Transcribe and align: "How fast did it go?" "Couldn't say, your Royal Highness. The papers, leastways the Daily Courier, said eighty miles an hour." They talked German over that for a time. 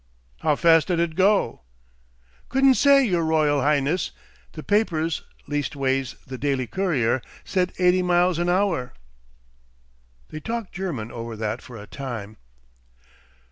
"How 0.39 0.55
fast 0.55 0.87
did 0.87 0.99
it 0.99 1.13
go?" 1.13 1.61
"Couldn't 2.49 2.73
say, 2.73 3.03
your 3.05 3.23
Royal 3.23 3.61
Highness. 3.61 4.09
The 4.53 4.63
papers, 4.63 5.21
leastways 5.45 6.15
the 6.25 6.39
Daily 6.39 6.65
Courier, 6.65 7.21
said 7.43 7.71
eighty 7.77 8.01
miles 8.01 8.39
an 8.39 8.49
hour." 8.49 8.93
They 10.31 10.39
talked 10.39 10.73
German 10.73 11.11
over 11.11 11.35
that 11.35 11.61
for 11.61 11.77
a 11.77 11.85
time. 11.85 12.37